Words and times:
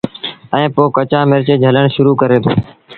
ائيٚݩ 0.55 0.73
پو 0.75 0.83
ڪچآ 0.95 1.19
مرچ 1.29 1.47
جھلڻ 1.61 1.85
شرو 1.93 2.11
ڪري 2.21 2.37
دو 2.43 2.51